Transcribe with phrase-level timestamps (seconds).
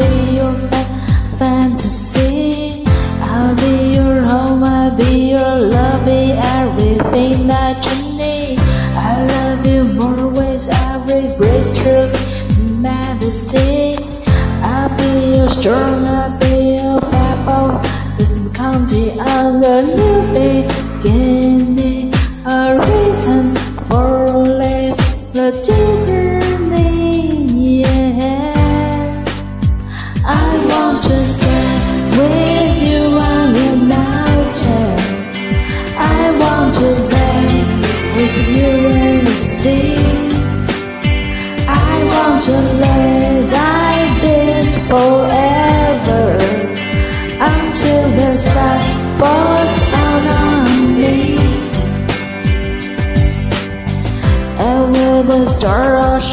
[0.00, 0.90] be your fa-
[1.38, 2.84] fantasy.
[3.32, 6.20] I'll be your home, I'll be your love, be
[6.58, 8.58] everything that you need.
[9.10, 12.14] I love you more ways, every breaststroke,
[12.86, 13.96] melody.
[14.72, 17.76] I'll be your strong, I'll be your backbone.
[18.18, 21.39] This county on the new beginning,
[31.00, 31.68] To stay
[32.18, 33.00] with you
[33.32, 34.98] on the mountain.
[35.96, 37.70] I want to dance
[38.16, 38.72] with you
[39.04, 39.96] in the sea.
[41.66, 46.26] I want to lay like this forever
[47.48, 48.80] until the sky
[49.18, 51.16] falls down on me.
[54.58, 56.24] And with the stars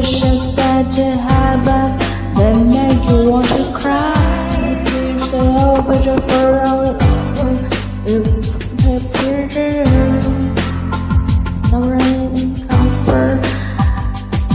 [0.00, 1.88] wish send to heaven
[2.36, 4.16] that make you want to cry.
[5.30, 6.96] They open your furrow,
[11.68, 13.40] Suffering in comfort,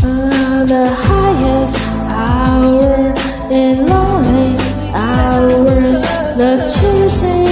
[0.03, 1.77] uh, the highest
[2.09, 3.13] hour
[3.51, 4.51] in lonely
[4.93, 6.01] hours,
[6.39, 7.44] the choosing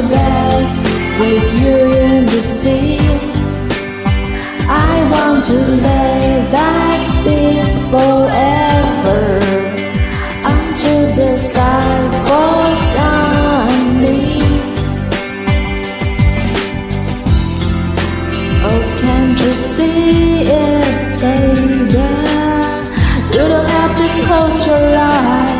[0.00, 0.72] dance
[1.20, 2.98] with you in the sea.
[4.68, 6.26] I want to lay
[6.58, 9.22] like this forever
[10.54, 11.92] until the sky
[12.26, 13.70] falls down on
[14.02, 14.20] me.
[18.68, 21.72] Oh, can't you see it, baby?
[23.34, 25.51] You don't have to close your eyes,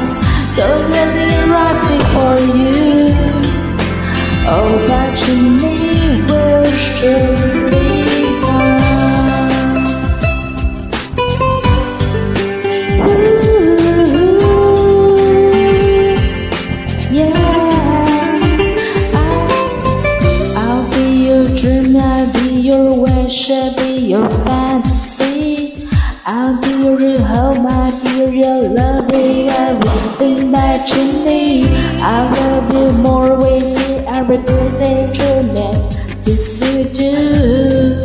[23.32, 25.88] I'll be your fantasy.
[26.26, 28.68] I'll be your home, I'll be your
[29.08, 31.66] be everything that you need.
[32.02, 36.84] I love you more ways than everything you meant to do.
[36.92, 38.02] do.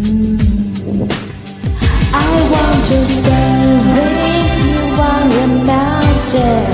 [0.00, 0.40] Mm.
[2.14, 4.16] I want to stand with
[4.64, 4.80] you
[5.10, 6.68] on the mountain.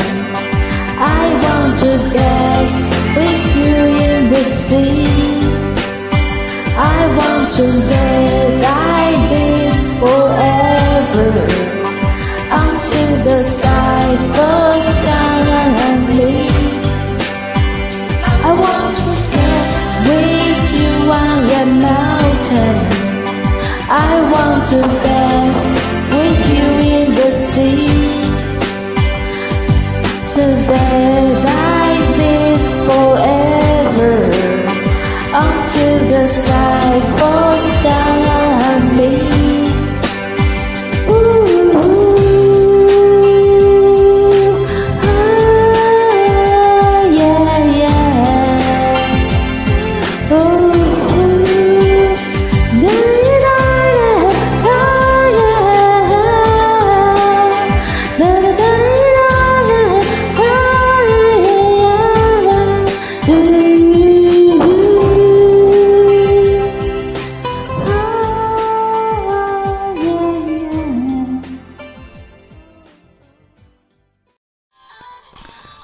[1.01, 2.75] I want to dance
[3.17, 3.75] with you
[4.07, 5.08] in the sea.
[7.57, 11.31] To live like this forever
[12.63, 15.43] until the sky falls down
[15.89, 16.35] on me.
[18.47, 19.69] I want to stand
[20.09, 22.77] with you on the mountain.
[23.91, 25.79] I want to dance
[26.15, 27.89] with you in the sea.
[30.35, 33.38] To live like this forever